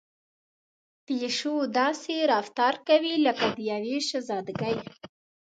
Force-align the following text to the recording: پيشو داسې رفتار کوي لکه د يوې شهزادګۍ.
پيشو 1.05 1.55
داسې 1.79 2.15
رفتار 2.33 2.73
کوي 2.87 3.13
لکه 3.25 3.45
د 3.55 3.57
يوې 3.71 3.97
شهزادګۍ. 4.09 4.75